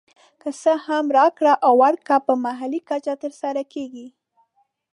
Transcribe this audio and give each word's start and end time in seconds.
که 0.41 0.49
څه 0.61 0.73
هم 0.85 1.05
راکړه 1.17 1.53
ورکړه 1.81 2.17
په 2.27 2.33
محلي 2.45 2.81
کچه 2.89 3.13
تر 3.21 3.31
سره 3.41 3.61
کېږي 3.73 4.07